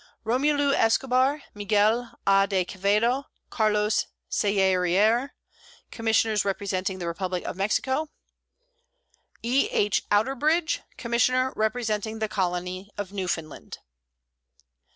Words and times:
ROMULU 0.23 0.71
ESCOBAR, 0.73 1.43
MIGUEL 1.53 2.09
A. 2.25 2.47
DE 2.47 2.65
QUEVEDO, 2.65 3.25
CARLOS 3.51 4.07
SELLERIER, 4.31 5.29
Commissioners 5.91 6.43
representing 6.43 6.97
the 6.97 7.05
Republic 7.05 7.43
of 7.43 7.55
Mexico. 7.55 8.09
E. 9.43 9.69
H. 9.69 10.01
OUTERBRIDGE, 10.11 10.81
Commissioner 10.97 11.53
representing 11.55 12.17
the 12.17 12.27
Colony 12.27 12.89
of 12.97 13.11
Newfoundland. 13.11 13.77